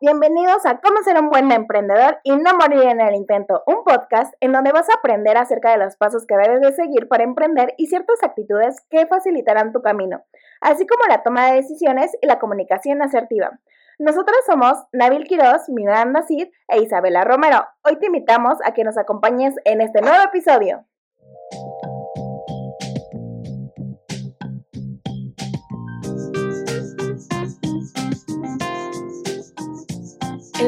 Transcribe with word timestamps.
Bienvenidos 0.00 0.64
a 0.64 0.78
Cómo 0.78 1.02
ser 1.02 1.18
un 1.18 1.28
buen 1.28 1.50
emprendedor 1.50 2.20
y 2.22 2.30
no 2.36 2.54
morir 2.54 2.84
en 2.84 3.00
el 3.00 3.16
intento, 3.16 3.64
un 3.66 3.82
podcast 3.82 4.32
en 4.38 4.52
donde 4.52 4.70
vas 4.70 4.88
a 4.88 4.94
aprender 4.96 5.36
acerca 5.36 5.72
de 5.72 5.84
los 5.84 5.96
pasos 5.96 6.24
que 6.24 6.36
debes 6.36 6.60
de 6.60 6.72
seguir 6.72 7.08
para 7.08 7.24
emprender 7.24 7.74
y 7.76 7.88
ciertas 7.88 8.22
actitudes 8.22 8.80
que 8.90 9.08
facilitarán 9.08 9.72
tu 9.72 9.82
camino, 9.82 10.22
así 10.60 10.86
como 10.86 11.02
la 11.08 11.24
toma 11.24 11.46
de 11.46 11.56
decisiones 11.56 12.16
y 12.22 12.28
la 12.28 12.38
comunicación 12.38 13.02
asertiva. 13.02 13.58
Nosotros 13.98 14.38
somos 14.46 14.78
Nabil 14.92 15.24
Quiroz, 15.24 15.68
Miranda 15.68 16.22
Cid 16.22 16.46
e 16.68 16.80
Isabela 16.80 17.24
Romero. 17.24 17.66
Hoy 17.82 17.98
te 17.98 18.06
invitamos 18.06 18.58
a 18.64 18.74
que 18.74 18.84
nos 18.84 18.96
acompañes 18.96 19.56
en 19.64 19.80
este 19.80 20.00
nuevo 20.00 20.22
episodio. 20.22 20.84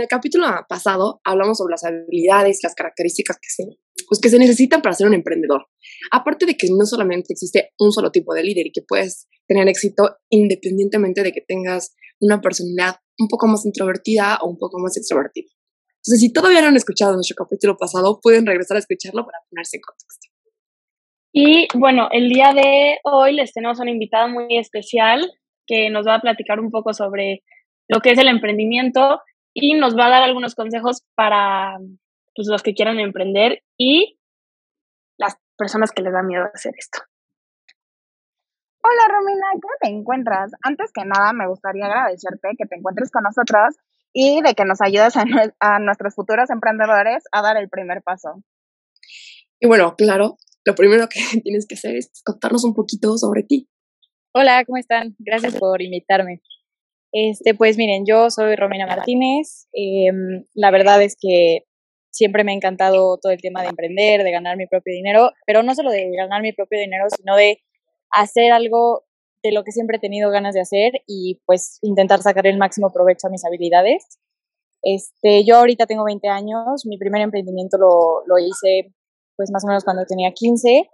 En 0.00 0.04
el 0.04 0.08
capítulo 0.08 0.46
pasado 0.66 1.20
hablamos 1.24 1.58
sobre 1.58 1.72
las 1.72 1.84
habilidades, 1.84 2.60
las 2.62 2.74
características 2.74 3.36
que 3.36 3.50
se, 3.50 3.64
pues, 4.08 4.18
que 4.18 4.30
se 4.30 4.38
necesitan 4.38 4.80
para 4.80 4.94
ser 4.94 5.06
un 5.06 5.12
emprendedor. 5.12 5.66
Aparte 6.10 6.46
de 6.46 6.56
que 6.56 6.68
no 6.70 6.86
solamente 6.86 7.34
existe 7.34 7.74
un 7.78 7.92
solo 7.92 8.10
tipo 8.10 8.32
de 8.32 8.42
líder 8.42 8.68
y 8.68 8.72
que 8.72 8.80
puedes 8.80 9.28
tener 9.46 9.68
éxito 9.68 10.16
independientemente 10.30 11.22
de 11.22 11.32
que 11.32 11.42
tengas 11.46 11.94
una 12.18 12.40
personalidad 12.40 12.96
un 13.18 13.28
poco 13.28 13.46
más 13.46 13.66
introvertida 13.66 14.38
o 14.40 14.48
un 14.48 14.56
poco 14.56 14.78
más 14.78 14.96
extrovertida. 14.96 15.50
Entonces, 15.96 16.20
si 16.20 16.32
todavía 16.32 16.62
no 16.62 16.68
han 16.68 16.76
escuchado 16.76 17.12
nuestro 17.12 17.36
capítulo 17.36 17.76
pasado, 17.76 18.20
pueden 18.22 18.46
regresar 18.46 18.78
a 18.78 18.80
escucharlo 18.80 19.26
para 19.26 19.36
ponerse 19.50 19.76
en 19.76 19.82
contexto. 19.82 20.28
Y 21.34 21.68
bueno, 21.78 22.08
el 22.10 22.30
día 22.30 22.54
de 22.54 23.00
hoy 23.04 23.34
les 23.34 23.52
tenemos 23.52 23.78
una 23.80 23.90
invitada 23.90 24.28
muy 24.28 24.56
especial 24.56 25.30
que 25.66 25.90
nos 25.90 26.06
va 26.06 26.14
a 26.14 26.20
platicar 26.22 26.58
un 26.58 26.70
poco 26.70 26.94
sobre 26.94 27.42
lo 27.86 28.00
que 28.00 28.12
es 28.12 28.18
el 28.18 28.28
emprendimiento 28.28 29.20
y 29.54 29.74
nos 29.74 29.96
va 29.96 30.06
a 30.06 30.10
dar 30.10 30.22
algunos 30.22 30.54
consejos 30.54 31.02
para 31.14 31.78
pues, 32.34 32.48
los 32.48 32.62
que 32.62 32.74
quieran 32.74 33.00
emprender 33.00 33.62
y 33.76 34.18
las 35.16 35.36
personas 35.56 35.92
que 35.92 36.02
les 36.02 36.12
da 36.12 36.22
miedo 36.22 36.44
hacer 36.54 36.74
esto. 36.76 37.00
Hola 38.82 39.14
Romina, 39.14 39.46
¿cómo 39.52 39.74
te 39.80 39.88
encuentras? 39.88 40.52
Antes 40.62 40.90
que 40.92 41.04
nada 41.04 41.32
me 41.34 41.46
gustaría 41.46 41.84
agradecerte 41.84 42.48
que 42.56 42.66
te 42.66 42.76
encuentres 42.76 43.10
con 43.10 43.24
nosotros 43.24 43.76
y 44.12 44.40
de 44.40 44.54
que 44.54 44.64
nos 44.64 44.80
ayudes 44.80 45.16
a, 45.16 45.24
a 45.60 45.78
nuestros 45.78 46.14
futuros 46.14 46.48
emprendedores 46.48 47.24
a 47.30 47.42
dar 47.42 47.58
el 47.58 47.68
primer 47.68 48.02
paso. 48.02 48.42
Y 49.60 49.66
bueno, 49.66 49.94
claro, 49.96 50.38
lo 50.64 50.74
primero 50.74 51.08
que 51.08 51.20
tienes 51.42 51.66
que 51.66 51.74
hacer 51.74 51.96
es 51.96 52.22
contarnos 52.24 52.64
un 52.64 52.74
poquito 52.74 53.18
sobre 53.18 53.42
ti. 53.42 53.68
Hola, 54.32 54.64
¿cómo 54.64 54.78
están? 54.78 55.14
Gracias 55.18 55.56
por 55.56 55.82
invitarme. 55.82 56.40
Este, 57.12 57.54
pues 57.54 57.76
miren, 57.76 58.04
yo 58.06 58.30
soy 58.30 58.56
Romina 58.56 58.86
Martínez. 58.86 59.68
Em, 59.72 60.44
la 60.54 60.70
verdad 60.70 61.02
es 61.02 61.16
que 61.20 61.64
siempre 62.10 62.44
me 62.44 62.52
ha 62.52 62.54
encantado 62.54 63.18
todo 63.18 63.32
el 63.32 63.40
tema 63.40 63.62
de 63.62 63.68
emprender, 63.68 64.22
de 64.22 64.30
ganar 64.30 64.56
mi 64.56 64.66
propio 64.66 64.92
dinero, 64.92 65.30
pero 65.46 65.62
no 65.62 65.74
solo 65.74 65.90
de 65.90 66.10
ganar 66.16 66.42
mi 66.42 66.52
propio 66.52 66.78
dinero, 66.78 67.06
sino 67.16 67.36
de 67.36 67.58
hacer 68.10 68.52
algo 68.52 69.04
de 69.42 69.52
lo 69.52 69.64
que 69.64 69.72
siempre 69.72 69.96
he 69.96 70.00
tenido 70.00 70.30
ganas 70.30 70.54
de 70.54 70.60
hacer 70.60 70.92
y 71.06 71.40
pues 71.46 71.78
intentar 71.82 72.20
sacar 72.22 72.46
el 72.46 72.58
máximo 72.58 72.92
provecho 72.92 73.28
a 73.28 73.30
mis 73.30 73.44
habilidades. 73.44 74.18
Este, 74.82 75.44
yo 75.44 75.56
ahorita 75.56 75.86
tengo 75.86 76.04
20 76.04 76.28
años, 76.28 76.86
mi 76.86 76.98
primer 76.98 77.22
emprendimiento 77.22 77.78
lo, 77.78 78.22
lo 78.26 78.38
hice 78.38 78.92
pues 79.36 79.50
más 79.50 79.64
o 79.64 79.68
menos 79.68 79.84
cuando 79.84 80.04
tenía 80.04 80.32
15 80.32 80.88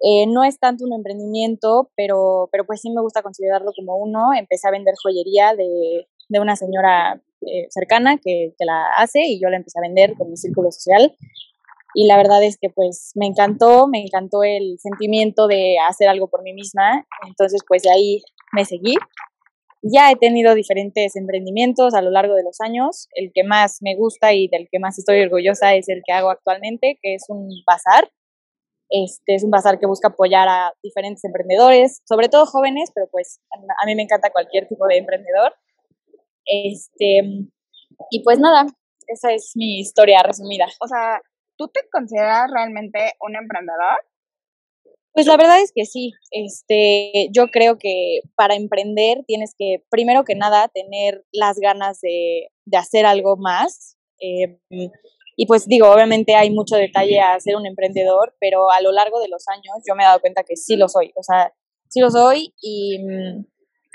eh, 0.00 0.26
no 0.28 0.44
es 0.44 0.58
tanto 0.60 0.84
un 0.84 0.92
emprendimiento, 0.92 1.90
pero, 1.96 2.48
pero 2.52 2.64
pues 2.64 2.80
sí 2.80 2.90
me 2.90 3.00
gusta 3.00 3.22
considerarlo 3.22 3.72
como 3.76 3.96
uno. 3.96 4.32
Empecé 4.38 4.68
a 4.68 4.70
vender 4.70 4.94
joyería 5.02 5.54
de, 5.54 6.06
de 6.28 6.40
una 6.40 6.54
señora 6.56 7.20
eh, 7.40 7.66
cercana 7.70 8.16
que, 8.16 8.54
que, 8.56 8.64
la 8.64 8.86
hace 8.96 9.24
y 9.24 9.40
yo 9.40 9.48
la 9.48 9.56
empecé 9.56 9.78
a 9.78 9.82
vender 9.82 10.14
con 10.16 10.30
mi 10.30 10.36
círculo 10.36 10.70
social. 10.70 11.14
Y 11.94 12.06
la 12.06 12.16
verdad 12.16 12.42
es 12.44 12.58
que 12.60 12.70
pues 12.70 13.12
me 13.16 13.26
encantó, 13.26 13.88
me 13.88 14.00
encantó 14.00 14.44
el 14.44 14.78
sentimiento 14.78 15.48
de 15.48 15.76
hacer 15.88 16.08
algo 16.08 16.28
por 16.28 16.42
mí 16.42 16.52
misma. 16.52 17.04
Entonces 17.26 17.62
pues 17.66 17.82
de 17.82 17.90
ahí 17.90 18.22
me 18.52 18.64
seguí. 18.64 18.94
Ya 19.82 20.10
he 20.10 20.16
tenido 20.16 20.54
diferentes 20.54 21.16
emprendimientos 21.16 21.94
a 21.94 22.02
lo 22.02 22.10
largo 22.10 22.34
de 22.34 22.44
los 22.44 22.60
años. 22.60 23.08
El 23.14 23.32
que 23.32 23.42
más 23.42 23.78
me 23.80 23.96
gusta 23.96 24.32
y 24.32 24.48
del 24.48 24.68
que 24.70 24.78
más 24.78 24.98
estoy 24.98 25.22
orgullosa 25.22 25.74
es 25.74 25.88
el 25.88 26.02
que 26.06 26.12
hago 26.12 26.30
actualmente, 26.30 26.98
que 27.02 27.14
es 27.14 27.24
un 27.28 27.48
bazar 27.66 28.08
este 28.90 29.34
es 29.34 29.44
un 29.44 29.50
bazar 29.50 29.78
que 29.78 29.86
busca 29.86 30.08
apoyar 30.08 30.48
a 30.48 30.72
diferentes 30.82 31.24
emprendedores, 31.24 32.00
sobre 32.06 32.28
todo 32.28 32.46
jóvenes, 32.46 32.90
pero 32.94 33.06
pues 33.10 33.40
a 33.50 33.86
mí 33.86 33.94
me 33.94 34.02
encanta 34.02 34.30
cualquier 34.30 34.66
tipo 34.66 34.86
de 34.86 34.98
emprendedor. 34.98 35.54
Este, 36.44 37.48
y 38.10 38.22
pues 38.22 38.38
nada, 38.38 38.66
esa 39.06 39.32
es 39.32 39.52
mi 39.54 39.80
historia 39.80 40.22
resumida. 40.22 40.66
O 40.80 40.88
sea, 40.88 41.20
¿tú 41.56 41.68
te 41.68 41.80
consideras 41.90 42.50
realmente 42.50 43.14
un 43.20 43.36
emprendedor? 43.36 44.04
Pues 45.12 45.26
la 45.26 45.36
verdad 45.36 45.60
es 45.60 45.72
que 45.74 45.84
sí. 45.84 46.12
Este, 46.30 47.28
yo 47.32 47.48
creo 47.48 47.78
que 47.78 48.20
para 48.36 48.54
emprender 48.54 49.24
tienes 49.26 49.54
que, 49.58 49.82
primero 49.90 50.24
que 50.24 50.34
nada, 50.34 50.68
tener 50.68 51.24
las 51.32 51.58
ganas 51.58 52.00
de, 52.00 52.48
de 52.64 52.76
hacer 52.76 53.04
algo 53.04 53.36
más. 53.36 53.96
Eh, 54.20 54.58
y 55.40 55.46
pues 55.46 55.68
digo, 55.68 55.88
obviamente 55.88 56.34
hay 56.34 56.50
mucho 56.50 56.74
detalle 56.74 57.20
a 57.20 57.38
ser 57.38 57.54
un 57.54 57.64
emprendedor, 57.64 58.34
pero 58.40 58.72
a 58.72 58.80
lo 58.80 58.90
largo 58.90 59.20
de 59.20 59.28
los 59.28 59.46
años 59.46 59.76
yo 59.88 59.94
me 59.94 60.02
he 60.02 60.06
dado 60.06 60.20
cuenta 60.20 60.42
que 60.42 60.56
sí 60.56 60.74
lo 60.74 60.88
soy, 60.88 61.12
o 61.14 61.22
sea, 61.22 61.54
sí 61.88 62.00
lo 62.00 62.10
soy 62.10 62.52
y 62.60 62.98
mm, 62.98 63.46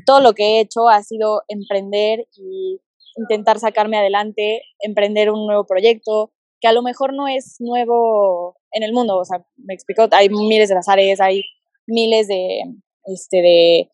todo 0.05 0.21
lo 0.21 0.31
que 0.31 0.43
he 0.45 0.59
hecho 0.61 0.87
ha 0.87 1.03
sido 1.03 1.41
emprender 1.49 2.25
y 2.33 2.79
intentar 3.17 3.59
sacarme 3.59 3.97
adelante, 3.97 4.61
emprender 4.79 5.31
un 5.31 5.45
nuevo 5.45 5.65
proyecto, 5.65 6.31
que 6.61 6.69
a 6.69 6.71
lo 6.71 6.81
mejor 6.81 7.13
no 7.13 7.27
es 7.27 7.57
nuevo 7.59 8.55
en 8.71 8.83
el 8.83 8.93
mundo, 8.93 9.17
o 9.17 9.25
sea, 9.25 9.45
me 9.57 9.73
explico, 9.73 10.07
hay 10.11 10.29
miles 10.29 10.69
de 10.69 10.75
bazares, 10.75 11.19
hay 11.19 11.43
miles 11.87 12.29
de, 12.29 12.61
este, 13.03 13.41
de 13.41 13.91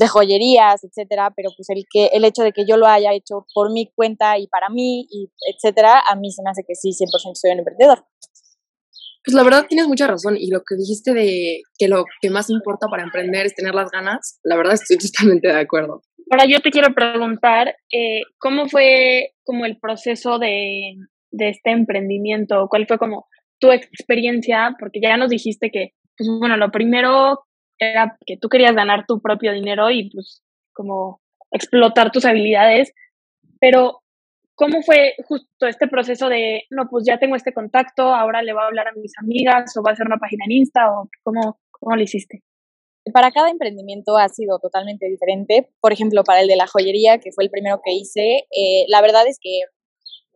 de 0.00 0.08
joyerías, 0.08 0.82
etcétera, 0.82 1.30
pero 1.36 1.50
pues 1.54 1.68
el 1.68 1.84
que 1.88 2.06
el 2.14 2.24
hecho 2.24 2.42
de 2.42 2.52
que 2.52 2.64
yo 2.66 2.78
lo 2.78 2.86
haya 2.86 3.12
hecho 3.12 3.46
por 3.54 3.70
mi 3.70 3.92
cuenta 3.94 4.38
y 4.38 4.46
para 4.46 4.70
mí 4.70 5.06
y 5.10 5.30
etcétera, 5.54 6.02
a 6.10 6.16
mí 6.16 6.32
se 6.32 6.42
me 6.42 6.48
hace 6.48 6.62
que 6.66 6.74
sí 6.74 6.88
100% 6.88 7.34
soy 7.34 7.50
un 7.50 7.58
emprendedor. 7.58 8.06
Pues 9.22 9.34
la 9.34 9.42
verdad 9.42 9.66
tienes 9.68 9.86
mucha 9.86 10.06
razón 10.06 10.38
y 10.38 10.50
lo 10.50 10.60
que 10.60 10.76
dijiste 10.76 11.12
de 11.12 11.60
que 11.78 11.88
lo 11.88 12.06
que 12.22 12.30
más 12.30 12.48
importa 12.48 12.86
para 12.90 13.02
emprender 13.02 13.44
es 13.44 13.54
tener 13.54 13.74
las 13.74 13.90
ganas, 13.90 14.40
la 14.42 14.56
verdad 14.56 14.72
estoy 14.72 14.96
totalmente 14.96 15.48
de 15.48 15.60
acuerdo. 15.60 16.00
Ahora 16.30 16.46
yo 16.46 16.60
te 16.60 16.70
quiero 16.70 16.94
preguntar, 16.94 17.76
eh, 17.92 18.22
¿cómo 18.38 18.70
fue 18.70 19.34
como 19.44 19.66
el 19.66 19.78
proceso 19.78 20.38
de, 20.38 20.94
de 21.30 21.50
este 21.50 21.72
emprendimiento? 21.72 22.68
¿Cuál 22.70 22.86
fue 22.86 22.96
como 22.96 23.26
tu 23.58 23.70
experiencia? 23.70 24.76
Porque 24.78 25.00
ya 25.02 25.18
nos 25.18 25.28
dijiste 25.28 25.70
que, 25.70 25.92
pues 26.16 26.30
bueno, 26.38 26.56
lo 26.56 26.70
primero 26.70 27.40
era 27.80 28.18
que 28.26 28.36
tú 28.36 28.48
querías 28.48 28.74
ganar 28.74 29.06
tu 29.06 29.20
propio 29.20 29.52
dinero 29.52 29.90
y 29.90 30.10
pues 30.10 30.42
como 30.72 31.20
explotar 31.50 32.12
tus 32.12 32.24
habilidades, 32.24 32.92
pero 33.58 34.02
¿cómo 34.54 34.82
fue 34.82 35.14
justo 35.26 35.66
este 35.66 35.88
proceso 35.88 36.28
de, 36.28 36.64
no, 36.70 36.88
pues 36.88 37.04
ya 37.06 37.18
tengo 37.18 37.34
este 37.34 37.52
contacto, 37.52 38.14
ahora 38.14 38.42
le 38.42 38.52
voy 38.52 38.62
a 38.62 38.66
hablar 38.66 38.88
a 38.88 38.92
mis 38.92 39.12
amigas 39.18 39.76
o 39.76 39.82
voy 39.82 39.90
a 39.90 39.94
hacer 39.94 40.06
una 40.06 40.18
página 40.18 40.44
en 40.44 40.52
Insta 40.52 40.92
o 40.92 41.08
cómo, 41.24 41.58
cómo 41.70 41.96
lo 41.96 42.02
hiciste? 42.02 42.42
Para 43.12 43.30
cada 43.30 43.50
emprendimiento 43.50 44.18
ha 44.18 44.28
sido 44.28 44.58
totalmente 44.58 45.08
diferente. 45.08 45.70
Por 45.80 45.92
ejemplo, 45.92 46.22
para 46.22 46.42
el 46.42 46.48
de 46.48 46.56
la 46.56 46.66
joyería, 46.66 47.18
que 47.18 47.32
fue 47.32 47.44
el 47.44 47.50
primero 47.50 47.80
que 47.82 47.92
hice, 47.92 48.46
eh, 48.50 48.84
la 48.88 49.00
verdad 49.00 49.26
es 49.26 49.38
que 49.40 49.62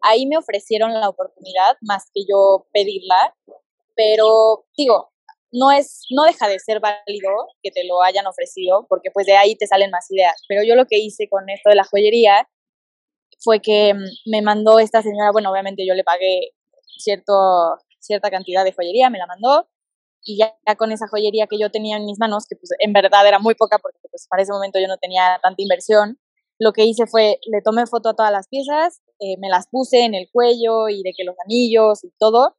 ahí 0.01 0.27
me 0.27 0.39
ofrecieron 0.39 0.93
la 0.95 1.09
oportunidad 1.09 1.77
más 1.83 2.11
que 2.13 2.23
yo 2.29 2.67
pedirla, 2.73 3.35
pero 3.95 4.65
digo, 4.77 5.13
no 5.55 5.71
es, 5.71 6.05
no 6.11 6.25
deja 6.25 6.49
de 6.49 6.59
ser 6.59 6.81
válido 6.81 7.31
que 7.63 7.71
te 7.71 7.85
lo 7.85 8.03
hayan 8.03 8.27
ofrecido, 8.27 8.87
porque 8.89 9.11
pues 9.13 9.27
de 9.27 9.37
ahí 9.37 9.57
te 9.57 9.69
salen 9.69 9.91
más 9.91 10.11
ideas. 10.11 10.35
Pero 10.49 10.63
yo 10.65 10.75
lo 10.75 10.87
que 10.87 10.99
hice 10.99 11.29
con 11.29 11.49
esto 11.49 11.71
de 11.71 11.77
la 11.77 11.85
joyería 11.85 12.49
fue 13.39 13.61
que 13.61 13.95
mm, 13.95 14.31
me 14.31 14.43
mandó 14.43 14.81
esta 14.81 15.03
señora, 15.03 15.31
bueno, 15.33 15.51
obviamente 15.53 15.87
yo 15.87 15.95
le 15.95 16.05
pagué 16.05 16.51
cierto, 16.99 17.33
cierta 18.01 18.31
cantidad 18.31 18.65
de 18.65 18.73
joyería, 18.73 19.11
me 19.11 19.19
la 19.19 19.27
mandó, 19.27 19.69
y 20.25 20.39
ya, 20.39 20.55
con 20.77 20.91
esa 20.91 21.07
joyería 21.09 21.47
que 21.47 21.59
yo 21.59 21.71
tenía 21.71 21.99
en 21.99 22.07
mis 22.07 22.19
manos, 22.19 22.47
que 22.49 22.57
pues 22.57 22.71
en 22.81 22.93
verdad 22.93 23.27
era 23.27 23.39
muy 23.39 23.55
poca, 23.55 23.79
porque 23.79 23.99
pues 24.11 24.27
para 24.29 24.43
ese 24.43 24.53
momento 24.53 24.81
yo 24.81 24.89
no 24.89 24.97
tenía 24.99 25.39
tanta 25.43 25.63
inversión, 25.63 26.19
lo 26.59 26.73
que 26.73 26.85
hice 26.85 27.07
fue, 27.07 27.39
le 27.47 27.63
tomé 27.63 27.87
foto 27.87 28.11
a 28.11 28.15
todas 28.15 28.33
las 28.33 28.49
piezas, 28.49 29.03
eh, 29.21 29.37
me 29.39 29.49
las 29.49 29.69
puse 29.69 30.05
en 30.05 30.15
el 30.15 30.29
cuello 30.33 30.89
y 30.89 31.03
de 31.03 31.13
que 31.17 31.25
los 31.25 31.37
anillos 31.45 32.05
y 32.05 32.13
todo, 32.19 32.57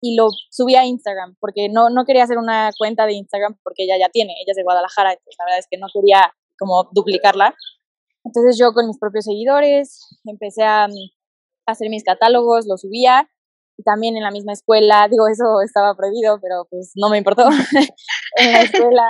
y 0.00 0.16
lo 0.16 0.28
subí 0.50 0.76
a 0.76 0.84
Instagram, 0.84 1.36
porque 1.40 1.68
no, 1.68 1.90
no 1.90 2.04
quería 2.04 2.24
hacer 2.24 2.38
una 2.38 2.70
cuenta 2.78 3.06
de 3.06 3.14
Instagram 3.14 3.58
porque 3.62 3.84
ella 3.84 3.96
ya 3.98 4.08
tiene, 4.08 4.32
ella 4.32 4.52
es 4.52 4.56
de 4.56 4.62
Guadalajara, 4.62 5.12
entonces 5.12 5.36
la 5.38 5.44
verdad 5.44 5.58
es 5.58 5.66
que 5.70 5.78
no 5.78 5.86
quería 5.92 6.34
como 6.58 6.88
duplicarla. 6.92 7.54
Entonces 8.24 8.58
yo 8.58 8.72
con 8.72 8.86
mis 8.86 8.98
propios 8.98 9.24
seguidores 9.24 10.06
empecé 10.24 10.62
a, 10.62 10.88
hacer 11.66 11.88
mis 11.88 12.02
catálogos, 12.02 12.66
lo 12.66 12.76
subía 12.76 13.28
y 13.76 13.82
también 13.84 14.16
en 14.16 14.24
la 14.24 14.32
misma 14.32 14.52
escuela, 14.52 15.06
digo, 15.08 15.28
eso 15.28 15.60
estaba 15.64 15.94
prohibido, 15.94 16.40
pero 16.40 16.66
pues 16.68 16.92
no 16.96 17.10
me 17.10 17.18
importó. 17.18 17.44
en 18.36 18.52
la 18.52 18.62
escuela, 18.62 19.06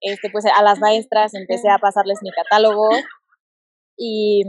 este, 0.00 0.30
pues 0.30 0.44
a 0.46 0.62
las 0.62 0.78
maestras 0.78 1.34
empecé 1.34 1.68
a 1.68 1.78
pasarles 1.78 2.18
mi 2.22 2.30
catálogo 2.30 2.88
y 3.96 4.42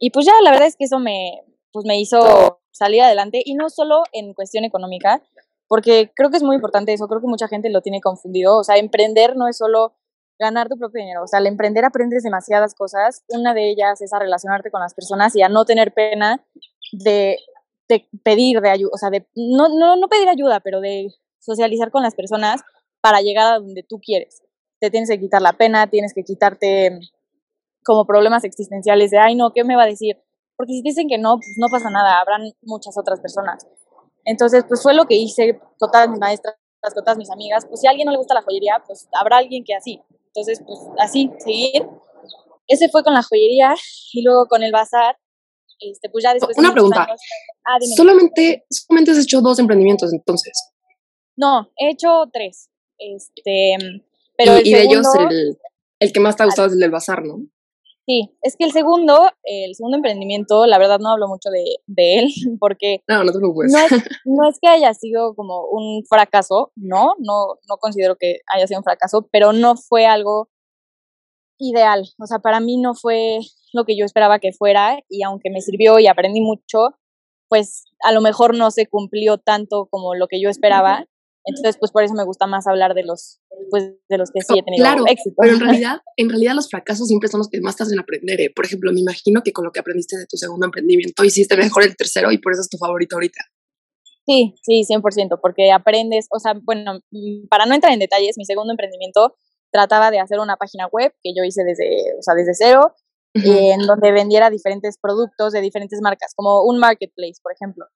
y 0.00 0.10
pues 0.10 0.24
ya, 0.24 0.32
la 0.42 0.50
verdad 0.50 0.66
es 0.66 0.76
que 0.76 0.84
eso 0.84 0.98
me, 0.98 1.44
pues 1.72 1.84
me 1.84 2.00
hizo 2.00 2.59
salir 2.70 3.02
adelante 3.02 3.42
y 3.44 3.54
no 3.54 3.70
solo 3.70 4.02
en 4.12 4.34
cuestión 4.34 4.64
económica, 4.64 5.22
porque 5.68 6.10
creo 6.14 6.30
que 6.30 6.36
es 6.36 6.42
muy 6.42 6.56
importante 6.56 6.92
eso, 6.92 7.06
creo 7.08 7.20
que 7.20 7.26
mucha 7.26 7.48
gente 7.48 7.70
lo 7.70 7.80
tiene 7.80 8.00
confundido, 8.00 8.58
o 8.58 8.64
sea, 8.64 8.76
emprender 8.76 9.36
no 9.36 9.48
es 9.48 9.56
solo 9.56 9.94
ganar 10.38 10.68
tu 10.68 10.76
propio 10.76 11.00
dinero, 11.00 11.22
o 11.22 11.26
sea, 11.26 11.38
al 11.38 11.46
emprender 11.46 11.84
aprendes 11.84 12.22
demasiadas 12.22 12.74
cosas, 12.74 13.24
una 13.28 13.54
de 13.54 13.70
ellas 13.70 14.00
es 14.00 14.12
a 14.12 14.18
relacionarte 14.18 14.70
con 14.70 14.80
las 14.80 14.94
personas 14.94 15.36
y 15.36 15.42
a 15.42 15.48
no 15.48 15.64
tener 15.64 15.92
pena 15.92 16.44
de, 16.92 17.36
de 17.88 18.08
pedir 18.24 18.60
de 18.60 18.70
ayuda, 18.70 18.90
o 18.92 18.98
sea, 18.98 19.10
de 19.10 19.26
no, 19.34 19.68
no, 19.68 19.96
no 19.96 20.08
pedir 20.08 20.28
ayuda, 20.28 20.60
pero 20.60 20.80
de 20.80 21.08
socializar 21.38 21.90
con 21.90 22.02
las 22.02 22.14
personas 22.14 22.62
para 23.00 23.20
llegar 23.20 23.52
a 23.52 23.58
donde 23.58 23.82
tú 23.82 24.00
quieres. 24.00 24.42
Te 24.78 24.90
tienes 24.90 25.10
que 25.10 25.20
quitar 25.20 25.42
la 25.42 25.54
pena, 25.54 25.88
tienes 25.88 26.14
que 26.14 26.24
quitarte 26.24 27.00
como 27.84 28.06
problemas 28.06 28.44
existenciales 28.44 29.10
de, 29.10 29.18
ay, 29.18 29.34
no, 29.34 29.52
¿qué 29.52 29.64
me 29.64 29.76
va 29.76 29.84
a 29.84 29.86
decir? 29.86 30.18
Porque 30.60 30.74
si 30.74 30.82
dicen 30.82 31.08
que 31.08 31.16
no, 31.16 31.38
pues 31.38 31.56
no 31.56 31.68
pasa 31.70 31.88
nada, 31.88 32.20
habrán 32.20 32.52
muchas 32.60 32.94
otras 32.98 33.18
personas. 33.18 33.66
Entonces, 34.26 34.62
pues 34.68 34.82
fue 34.82 34.92
lo 34.92 35.06
que 35.06 35.14
hice 35.14 35.58
con 35.78 35.90
todas 35.90 36.06
mis 36.10 36.18
maestras, 36.18 36.54
con 36.82 37.02
todas 37.02 37.16
mis 37.16 37.30
amigas. 37.30 37.64
Pues 37.64 37.80
si 37.80 37.86
a 37.86 37.90
alguien 37.90 38.04
no 38.04 38.12
le 38.12 38.18
gusta 38.18 38.34
la 38.34 38.42
joyería, 38.42 38.74
pues 38.86 39.08
habrá 39.18 39.38
alguien 39.38 39.64
que 39.64 39.74
así. 39.74 40.02
Entonces, 40.26 40.62
pues 40.66 40.78
así, 40.98 41.30
seguir. 41.38 41.88
Ese 42.66 42.90
fue 42.90 43.02
con 43.02 43.14
la 43.14 43.22
joyería 43.22 43.74
y 44.12 44.22
luego 44.22 44.48
con 44.48 44.62
el 44.62 44.70
bazar. 44.70 45.16
Este, 45.78 46.10
pues 46.10 46.24
ya 46.24 46.34
después... 46.34 46.58
Una 46.58 46.74
pregunta. 46.74 47.06
ah, 47.64 47.78
solamente, 47.96 48.66
solamente 48.68 49.12
has 49.12 49.18
hecho 49.18 49.40
dos 49.40 49.58
emprendimientos 49.60 50.12
entonces. 50.12 50.52
No, 51.36 51.70
he 51.78 51.88
hecho 51.88 52.24
tres. 52.30 52.68
Este, 52.98 53.78
pero 54.36 54.58
y, 54.62 54.74
de 54.74 54.82
ellos 54.82 55.06
el, 55.18 55.58
el, 56.00 56.12
que 56.12 56.20
más 56.20 56.36
te 56.36 56.42
ha 56.42 56.46
gustado 56.46 56.68
es 56.68 56.74
el 56.74 56.80
del 56.80 56.90
bazar, 56.90 57.24
¿no? 57.24 57.46
Sí, 58.10 58.28
es 58.42 58.56
que 58.56 58.64
el 58.64 58.72
segundo, 58.72 59.30
el 59.44 59.72
segundo 59.76 59.96
emprendimiento, 59.98 60.66
la 60.66 60.78
verdad 60.78 60.98
no 60.98 61.12
hablo 61.12 61.28
mucho 61.28 61.48
de, 61.48 61.62
de 61.86 62.18
él, 62.18 62.26
porque 62.58 63.04
no, 63.06 63.22
no, 63.22 63.30
te 63.30 63.38
no, 63.38 63.62
es, 63.62 63.70
no 64.24 64.48
es 64.48 64.58
que 64.60 64.68
haya 64.68 64.92
sido 64.94 65.36
como 65.36 65.66
un 65.70 66.02
fracaso, 66.08 66.72
no, 66.74 67.14
no, 67.20 67.54
no 67.68 67.76
considero 67.78 68.16
que 68.16 68.38
haya 68.52 68.66
sido 68.66 68.80
un 68.80 68.84
fracaso, 68.84 69.28
pero 69.30 69.52
no 69.52 69.76
fue 69.76 70.06
algo 70.06 70.48
ideal, 71.60 72.02
o 72.18 72.26
sea, 72.26 72.40
para 72.40 72.58
mí 72.58 72.78
no 72.78 72.94
fue 72.94 73.38
lo 73.72 73.84
que 73.84 73.96
yo 73.96 74.04
esperaba 74.04 74.40
que 74.40 74.52
fuera 74.52 74.98
y 75.08 75.22
aunque 75.22 75.50
me 75.50 75.60
sirvió 75.60 76.00
y 76.00 76.08
aprendí 76.08 76.40
mucho, 76.40 76.96
pues 77.48 77.84
a 78.02 78.10
lo 78.10 78.22
mejor 78.22 78.56
no 78.56 78.72
se 78.72 78.86
cumplió 78.86 79.38
tanto 79.38 79.86
como 79.88 80.16
lo 80.16 80.26
que 80.26 80.42
yo 80.42 80.50
esperaba 80.50 81.06
entonces, 81.50 81.76
pues 81.78 81.92
por 81.92 82.02
eso 82.02 82.14
me 82.14 82.24
gusta 82.24 82.46
más 82.46 82.66
hablar 82.66 82.94
de 82.94 83.04
los, 83.04 83.40
pues, 83.70 83.92
de 84.08 84.18
los 84.18 84.30
que 84.30 84.40
sí 84.40 84.58
he 84.58 84.62
tenido 84.62 84.84
claro, 84.84 85.04
éxito. 85.06 85.36
Pero 85.38 85.54
en 85.54 85.60
realidad, 85.60 85.98
en 86.16 86.28
realidad 86.28 86.54
los 86.54 86.68
fracasos 86.68 87.08
siempre 87.08 87.28
son 87.28 87.38
los 87.38 87.48
que 87.48 87.60
más 87.60 87.76
te 87.76 87.82
hacen 87.82 87.98
aprender. 87.98 88.40
¿eh? 88.40 88.52
Por 88.54 88.64
ejemplo, 88.64 88.92
me 88.92 89.00
imagino 89.00 89.42
que 89.42 89.52
con 89.52 89.64
lo 89.64 89.72
que 89.72 89.80
aprendiste 89.80 90.16
de 90.16 90.26
tu 90.26 90.36
segundo 90.36 90.66
emprendimiento 90.66 91.24
hiciste 91.24 91.56
mejor 91.56 91.84
el 91.84 91.96
tercero 91.96 92.32
y 92.32 92.38
por 92.38 92.52
eso 92.52 92.62
es 92.62 92.68
tu 92.68 92.78
favorito 92.78 93.16
ahorita. 93.16 93.40
Sí, 94.26 94.54
sí, 94.62 94.82
100%, 94.88 95.38
porque 95.42 95.72
aprendes, 95.72 96.26
o 96.30 96.38
sea, 96.38 96.54
bueno, 96.62 97.00
mm, 97.10 97.48
para 97.48 97.66
no 97.66 97.74
entrar 97.74 97.92
en 97.92 97.98
detalles, 97.98 98.36
mi 98.38 98.44
segundo 98.44 98.72
emprendimiento 98.72 99.34
trataba 99.72 100.10
de 100.10 100.20
hacer 100.20 100.38
una 100.40 100.56
página 100.56 100.86
web 100.86 101.12
que 101.22 101.32
yo 101.36 101.44
hice 101.44 101.64
desde, 101.64 102.14
o 102.18 102.22
sea, 102.22 102.34
desde 102.34 102.54
cero, 102.54 102.94
en 103.32 103.86
donde 103.86 104.10
vendiera 104.10 104.50
diferentes 104.50 104.98
productos 105.00 105.52
de 105.52 105.60
diferentes 105.60 106.00
marcas, 106.02 106.32
como 106.34 106.64
un 106.64 106.78
marketplace, 106.78 107.40
por 107.40 107.52
ejemplo. 107.52 107.86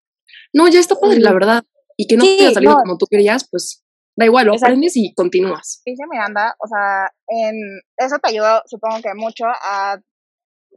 No, 0.53 0.69
ya 0.69 0.79
está 0.79 0.95
padre, 0.95 1.19
la 1.19 1.33
verdad 1.33 1.65
y 1.97 2.07
que 2.07 2.17
no 2.17 2.25
te 2.25 2.41
haya 2.41 2.53
salido 2.53 2.77
como 2.77 2.99
tú 2.99 3.07
querías, 3.07 3.49
pues 3.51 3.85
da 4.17 4.27
igual, 4.27 4.47
lo 4.47 4.55
aprendes 4.55 4.97
y 4.97 5.15
continúas. 5.15 5.83
Dice 5.85 6.05
Miranda, 6.09 6.55
o 6.59 6.69
sea, 6.69 7.13
en 7.29 7.57
eso 7.97 8.17
te 8.23 8.31
ayudó, 8.31 8.63
supongo 8.67 9.03
que 9.03 9.15
mucho, 9.15 9.45
a 9.47 9.99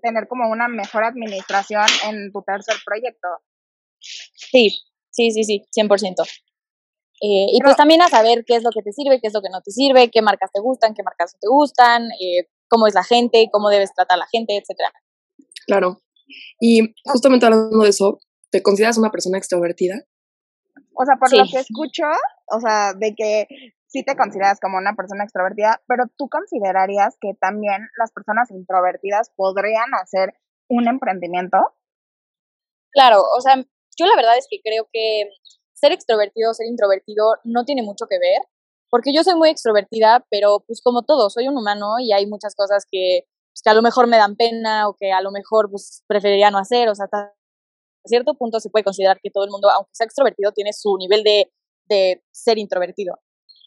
tener 0.02 0.28
como 0.28 0.50
una 0.50 0.68
mejor 0.68 1.04
administración 1.04 1.86
en 2.06 2.32
tu 2.32 2.42
tercer 2.42 2.76
proyecto. 2.86 3.28
Sí, 4.00 4.80
sí, 5.12 5.32
sí, 5.32 5.44
sí, 5.44 5.66
100%. 5.72 6.24
Eh, 7.20 7.48
y 7.52 7.60
pues 7.64 7.76
también 7.76 8.02
a 8.02 8.10
saber 8.10 8.44
qué 8.46 8.56
es 8.56 8.64
lo 8.64 8.70
que 8.70 8.84
te 8.84 8.92
sirve, 8.92 9.20
qué 9.20 9.28
es 9.28 9.34
lo 9.34 9.42
que 9.42 9.50
no 9.50 9.62
te 9.62 9.72
sirve, 9.72 10.12
qué 10.12 10.22
marcas 10.22 10.52
te 10.54 10.62
gustan, 10.62 10.94
qué 10.94 11.02
marcas 11.02 11.34
no 11.34 11.40
te 11.40 11.48
gustan, 11.48 12.12
eh, 12.12 12.48
cómo 12.70 12.86
es 12.86 12.94
la 12.94 13.04
gente, 13.04 13.50
cómo 13.52 13.70
debes 13.70 13.92
tratar 13.94 14.16
a 14.16 14.20
la 14.20 14.28
gente, 14.32 14.56
etcétera. 14.56 14.92
Claro. 15.66 16.02
Y 16.60 16.94
justamente 17.06 17.46
hablando 17.46 17.80
de 17.80 17.90
eso, 17.90 18.20
¿te 18.52 18.62
consideras 18.62 18.98
una 18.98 19.10
persona 19.10 19.38
extrovertida? 19.38 20.04
O 21.00 21.06
sea, 21.06 21.16
por 21.18 21.32
lo 21.32 21.44
que 21.46 21.60
escucho, 21.60 22.06
o 22.48 22.60
sea, 22.60 22.94
de 22.94 23.14
que 23.16 23.48
sí 23.86 24.04
te 24.04 24.16
consideras 24.16 24.60
como 24.60 24.78
una 24.78 24.96
persona 24.96 25.24
extrovertida, 25.24 25.82
pero 25.88 26.06
tú 26.18 26.28
considerarías 26.28 27.18
que 27.22 27.34
también 27.40 27.88
las 27.98 28.12
personas 28.12 28.50
introvertidas 28.50 29.32
podrían 29.36 29.94
hacer 29.94 30.34
un 30.70 30.88
emprendimiento? 30.88 31.58
Claro, 32.92 33.22
o 33.22 33.42
sea, 33.42 33.56
yo 33.56 34.06
la 34.08 34.16
verdad 34.16 34.38
es 34.38 34.48
que 34.50 34.60
creo 34.64 34.88
que 34.92 35.30
ser 35.74 35.92
extrovertido 35.92 36.52
o 36.52 36.54
ser 36.56 36.66
introvertido 36.66 37.36
no 37.44 37.64
tiene 37.64 37.84
mucho 37.84 38.08
que 38.10 38.18
ver, 38.18 38.42
porque 38.90 39.14
yo 39.14 39.24
soy 39.24 39.36
muy 39.36 39.50
extrovertida, 39.50 40.26
pero 40.32 40.64
pues 40.66 40.82
como 40.82 41.04
todo, 41.04 41.30
soy 41.30 41.48
un 41.48 41.58
humano 41.58 42.00
y 42.00 42.12
hay 42.12 42.26
muchas 42.26 42.56
cosas 42.56 42.86
que, 42.90 43.26
pues, 43.52 43.62
que 43.64 43.70
a 43.70 43.76
lo 43.76 43.84
mejor 43.84 44.08
me 44.08 44.18
dan 44.18 44.36
pena 44.36 44.90
o 44.90 44.96
que 44.96 45.12
a 45.12 45.22
lo 45.22 45.32
mejor 45.32 45.70
pues 45.70 46.04
preferiría 46.08 46.50
no 46.50 46.58
hacer, 46.58 46.90
o 46.90 46.96
sea, 46.96 47.08
cierto 48.08 48.36
punto 48.36 48.60
se 48.60 48.70
puede 48.70 48.84
considerar 48.84 49.20
que 49.22 49.32
todo 49.32 49.44
el 49.44 49.52
mundo, 49.52 49.70
aunque 49.70 49.92
sea 49.94 50.06
extrovertido, 50.06 50.52
tiene 50.52 50.74
su 50.74 50.96
nivel 50.98 51.24
de, 51.24 51.52
de 51.90 52.24
ser 52.32 52.58
introvertido. 52.58 53.16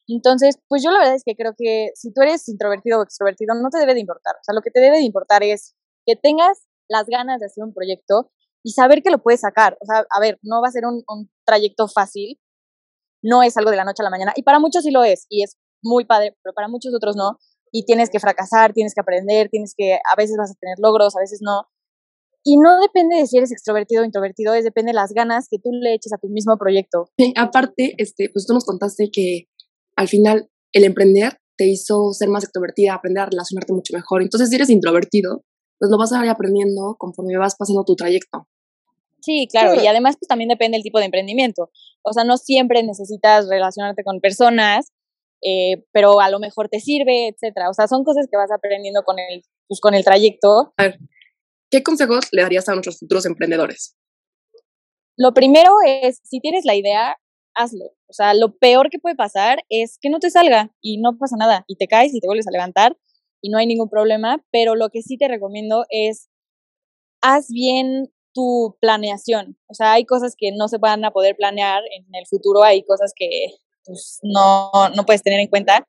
Entonces, 0.08 0.58
pues 0.68 0.82
yo 0.82 0.90
la 0.90 0.98
verdad 0.98 1.14
es 1.14 1.22
que 1.24 1.36
creo 1.36 1.54
que 1.56 1.90
si 1.94 2.12
tú 2.12 2.22
eres 2.22 2.48
introvertido 2.48 2.98
o 2.98 3.02
extrovertido, 3.02 3.54
no 3.54 3.68
te 3.70 3.78
debe 3.78 3.94
de 3.94 4.00
importar. 4.00 4.34
O 4.36 4.42
sea, 4.42 4.54
lo 4.54 4.60
que 4.62 4.70
te 4.70 4.80
debe 4.80 4.96
de 4.96 5.04
importar 5.04 5.42
es 5.42 5.74
que 6.04 6.16
tengas 6.16 6.66
las 6.88 7.06
ganas 7.06 7.38
de 7.40 7.46
hacer 7.46 7.62
un 7.62 7.72
proyecto 7.72 8.30
y 8.62 8.72
saber 8.72 9.02
que 9.02 9.10
lo 9.10 9.22
puedes 9.22 9.40
sacar. 9.40 9.78
O 9.80 9.86
sea, 9.86 10.04
a 10.10 10.20
ver, 10.20 10.38
no 10.42 10.60
va 10.60 10.68
a 10.68 10.72
ser 10.72 10.84
un, 10.84 11.04
un 11.06 11.30
trayecto 11.46 11.86
fácil, 11.88 12.40
no 13.22 13.42
es 13.42 13.56
algo 13.56 13.70
de 13.70 13.76
la 13.76 13.84
noche 13.84 14.02
a 14.02 14.04
la 14.04 14.10
mañana, 14.10 14.32
y 14.34 14.42
para 14.42 14.58
muchos 14.58 14.82
sí 14.82 14.90
lo 14.90 15.04
es, 15.04 15.26
y 15.28 15.42
es 15.42 15.56
muy 15.82 16.04
padre, 16.04 16.36
pero 16.42 16.54
para 16.54 16.68
muchos 16.68 16.94
otros 16.94 17.16
no, 17.16 17.38
y 17.72 17.84
tienes 17.84 18.10
que 18.10 18.18
fracasar, 18.18 18.72
tienes 18.72 18.94
que 18.94 19.00
aprender, 19.00 19.48
tienes 19.48 19.74
que, 19.76 19.94
a 19.94 20.16
veces 20.16 20.36
vas 20.36 20.50
a 20.50 20.54
tener 20.60 20.76
logros, 20.78 21.16
a 21.16 21.20
veces 21.20 21.40
no, 21.42 21.68
y 22.42 22.56
no 22.56 22.80
depende 22.80 23.16
de 23.16 23.26
si 23.26 23.36
eres 23.36 23.52
extrovertido 23.52 24.02
o 24.02 24.04
introvertido, 24.04 24.54
es 24.54 24.64
depende 24.64 24.90
de 24.90 24.94
las 24.94 25.12
ganas 25.12 25.46
que 25.50 25.58
tú 25.58 25.70
le 25.72 25.94
eches 25.94 26.12
a 26.12 26.18
tu 26.18 26.28
mismo 26.28 26.56
proyecto. 26.56 27.10
Sí, 27.18 27.32
aparte, 27.36 27.94
este, 27.98 28.30
pues 28.30 28.46
tú 28.46 28.54
nos 28.54 28.64
contaste 28.64 29.10
que 29.12 29.44
al 29.96 30.08
final 30.08 30.48
el 30.72 30.84
emprender 30.84 31.38
te 31.56 31.66
hizo 31.66 32.12
ser 32.12 32.28
más 32.28 32.44
extrovertida, 32.44 32.94
aprender 32.94 33.22
a 33.22 33.26
relacionarte 33.26 33.72
mucho 33.74 33.94
mejor. 33.94 34.22
Entonces, 34.22 34.48
si 34.48 34.56
eres 34.56 34.70
introvertido, 34.70 35.44
pues 35.78 35.90
lo 35.90 35.98
vas 35.98 36.12
a 36.12 36.24
ir 36.24 36.30
aprendiendo 36.30 36.96
conforme 36.98 37.36
vas 37.36 37.56
pasando 37.56 37.84
tu 37.84 37.96
trayecto. 37.96 38.46
Sí, 39.20 39.46
claro, 39.50 39.74
y 39.74 39.86
además 39.86 40.16
pues 40.18 40.28
también 40.28 40.48
depende 40.48 40.76
del 40.76 40.82
tipo 40.82 40.98
de 40.98 41.04
emprendimiento. 41.04 41.70
O 42.02 42.14
sea, 42.14 42.24
no 42.24 42.38
siempre 42.38 42.82
necesitas 42.82 43.48
relacionarte 43.48 44.02
con 44.02 44.20
personas, 44.20 44.92
eh, 45.42 45.84
pero 45.92 46.20
a 46.20 46.30
lo 46.30 46.38
mejor 46.38 46.68
te 46.70 46.80
sirve, 46.80 47.28
etcétera. 47.28 47.68
O 47.68 47.74
sea, 47.74 47.86
son 47.86 48.04
cosas 48.04 48.26
que 48.30 48.38
vas 48.38 48.50
aprendiendo 48.50 49.02
con 49.04 49.18
el, 49.18 49.42
pues, 49.68 49.80
con 49.80 49.94
el 49.94 50.04
trayecto. 50.04 50.72
A 50.78 50.84
ver, 50.84 50.98
¿Qué 51.70 51.82
consejos 51.82 52.26
le 52.32 52.42
darías 52.42 52.68
a 52.68 52.72
nuestros 52.72 52.98
futuros 52.98 53.26
emprendedores? 53.26 53.96
Lo 55.16 55.32
primero 55.32 55.76
es, 55.86 56.20
si 56.24 56.40
tienes 56.40 56.64
la 56.64 56.74
idea, 56.74 57.16
hazlo. 57.54 57.84
O 58.08 58.12
sea, 58.12 58.34
lo 58.34 58.56
peor 58.58 58.90
que 58.90 58.98
puede 58.98 59.14
pasar 59.14 59.60
es 59.68 59.98
que 60.00 60.10
no 60.10 60.18
te 60.18 60.30
salga 60.30 60.74
y 60.80 60.98
no 60.98 61.16
pasa 61.18 61.36
nada 61.36 61.64
y 61.68 61.76
te 61.76 61.86
caes 61.86 62.12
y 62.14 62.20
te 62.20 62.26
vuelves 62.26 62.48
a 62.48 62.52
levantar 62.52 62.96
y 63.40 63.50
no 63.50 63.58
hay 63.58 63.66
ningún 63.66 63.88
problema, 63.88 64.44
pero 64.50 64.74
lo 64.74 64.90
que 64.90 65.02
sí 65.02 65.16
te 65.16 65.28
recomiendo 65.28 65.84
es, 65.90 66.28
haz 67.22 67.48
bien 67.48 68.12
tu 68.34 68.76
planeación. 68.80 69.56
O 69.66 69.74
sea, 69.74 69.92
hay 69.92 70.04
cosas 70.04 70.34
que 70.36 70.50
no 70.52 70.68
se 70.68 70.78
van 70.78 71.04
a 71.04 71.12
poder 71.12 71.36
planear 71.36 71.82
en 71.96 72.06
el 72.14 72.26
futuro, 72.26 72.62
hay 72.62 72.82
cosas 72.82 73.12
que 73.14 73.28
pues, 73.84 74.18
no, 74.22 74.70
no 74.96 75.04
puedes 75.06 75.22
tener 75.22 75.40
en 75.40 75.48
cuenta. 75.48 75.86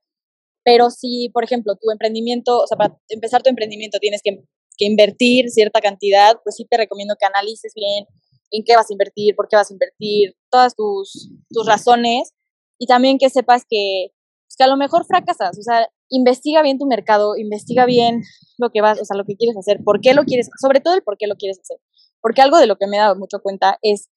Pero 0.64 0.92
si, 0.92 1.30
por 1.34 1.44
ejemplo, 1.44 1.76
tu 1.76 1.90
emprendimiento, 1.92 2.60
o 2.60 2.68
sea, 2.68 2.78
para 2.78 2.96
empezar 3.10 3.42
tu 3.42 3.50
emprendimiento 3.50 3.98
tienes 4.00 4.22
que 4.24 4.44
que 4.82 4.88
invertir 4.88 5.52
cierta 5.52 5.80
cantidad, 5.80 6.40
pues 6.44 6.56
sí 6.56 6.66
te 6.66 6.76
recomiendo 6.76 7.16
que 7.20 7.28
analices 7.28 7.74
bien 7.76 8.08
en 8.50 8.64
qué 8.66 8.76
vas 8.76 8.90
a 8.90 8.94
invertir, 8.94 9.36
por 9.36 9.48
qué 9.48 9.56
vas 9.56 9.70
a 9.70 9.74
invertir, 9.74 10.36
todas 10.50 10.76
tus, 10.76 11.30
tus 11.50 11.68
razones 11.68 12.34
y 12.80 12.88
también 12.88 13.20
que 13.20 13.30
sepas 13.30 13.64
que, 13.70 14.08
pues 14.48 14.56
que 14.58 14.64
a 14.64 14.68
lo 14.68 14.78
mejor 14.78 15.06
fracasas, 15.06 15.56
o 15.60 15.62
sea, 15.62 15.88
investiga 16.10 16.64
bien 16.64 16.80
tu 16.80 16.88
mercado, 16.88 17.38
investiga 17.38 17.86
bien 17.86 18.24
lo 18.58 18.72
que 18.72 18.82
vas, 18.82 19.00
o 19.00 19.06
sea, 19.06 19.16
lo 19.16 19.24
que 19.24 19.36
quieres 19.36 19.56
hacer, 19.56 19.82
por 19.86 20.02
qué 20.02 20.16
lo 20.16 20.24
quieres, 20.24 20.50
sobre 20.60 20.80
todo 20.80 20.96
el 20.96 21.04
por 21.04 21.16
qué 21.18 21.28
lo 21.28 21.36
quieres 21.36 21.60
hacer. 21.60 21.78
Porque 22.20 22.42
algo 22.42 22.58
de 22.58 22.66
lo 22.66 22.78
que 22.78 22.88
me 22.88 22.98
he 22.98 23.00
dado 23.00 23.16
mucho 23.16 23.40
cuenta 23.42 23.78
es 23.84 24.10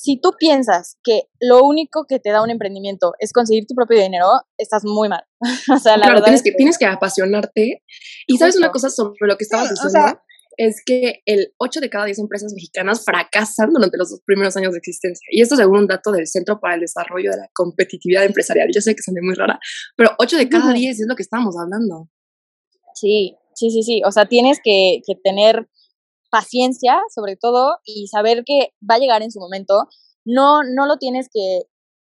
si 0.00 0.20
tú 0.20 0.30
piensas 0.38 0.96
que 1.02 1.22
lo 1.40 1.64
único 1.64 2.06
que 2.08 2.20
te 2.20 2.30
da 2.30 2.40
un 2.40 2.50
emprendimiento 2.50 3.14
es 3.18 3.32
conseguir 3.32 3.66
tu 3.66 3.74
propio 3.74 4.00
dinero, 4.00 4.28
estás 4.56 4.84
muy 4.84 5.08
mal. 5.08 5.24
o 5.74 5.78
sea, 5.78 5.96
la 5.96 6.04
claro, 6.04 6.14
verdad 6.14 6.24
tienes 6.26 6.42
que, 6.44 6.52
tienes 6.52 6.78
que 6.78 6.86
apasionarte. 6.86 7.82
Y 8.28 8.38
sabes 8.38 8.56
una 8.56 8.70
cosa 8.70 8.90
sobre 8.90 9.26
lo 9.26 9.36
que 9.36 9.42
estabas 9.42 9.70
diciendo, 9.70 10.20
es 10.56 10.82
que 10.86 11.22
el 11.26 11.52
8 11.58 11.80
de 11.80 11.90
cada 11.90 12.04
10 12.04 12.20
empresas 12.20 12.52
mexicanas 12.54 13.04
fracasan 13.04 13.72
durante 13.72 13.98
los 13.98 14.10
dos 14.10 14.20
primeros 14.24 14.56
años 14.56 14.70
de 14.72 14.78
existencia. 14.78 15.26
Y 15.32 15.40
esto 15.40 15.56
según 15.56 15.78
un 15.78 15.86
dato 15.88 16.12
del 16.12 16.28
Centro 16.28 16.60
para 16.60 16.74
el 16.74 16.80
Desarrollo 16.80 17.32
de 17.32 17.38
la 17.38 17.50
Competitividad 17.52 18.24
Empresarial. 18.24 18.68
Yo 18.72 18.80
sé 18.80 18.94
que 18.94 19.02
suena 19.02 19.20
muy 19.20 19.34
rara, 19.34 19.58
pero 19.96 20.10
8 20.18 20.36
de 20.36 20.48
cada 20.48 20.72
10 20.72 21.00
es 21.00 21.06
lo 21.08 21.16
que 21.16 21.24
estábamos 21.24 21.56
hablando. 21.60 22.08
Sí, 22.94 23.34
sí, 23.56 23.70
sí, 23.72 23.82
sí. 23.82 24.02
O 24.04 24.12
sea, 24.12 24.26
tienes 24.26 24.60
que, 24.62 25.00
que 25.04 25.16
tener 25.16 25.68
paciencia, 26.30 27.00
sobre 27.14 27.36
todo, 27.36 27.78
y 27.84 28.08
saber 28.08 28.42
que 28.44 28.74
va 28.88 28.96
a 28.96 28.98
llegar 28.98 29.22
en 29.22 29.30
su 29.30 29.40
momento. 29.40 29.88
No, 30.24 30.62
no 30.62 30.86
lo 30.86 30.98
tienes 30.98 31.28
que, 31.32 31.62